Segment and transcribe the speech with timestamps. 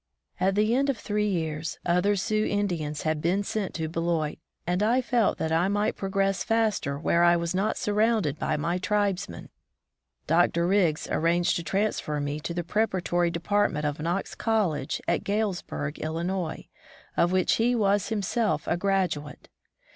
[0.39, 4.81] At the end of three years, other Sioux Indians had been sent to Beloit, and
[4.81, 9.49] I felt that I might progress faster where I was not surrounded by my tribesmen.
[10.25, 10.65] Dr.
[10.65, 16.63] Riggs arranged to transfer me to the preparatory department of Knox College, at Galesburg, m.,
[17.15, 19.49] of which he was himself a graduate.